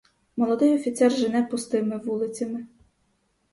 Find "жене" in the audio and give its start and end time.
1.11-1.43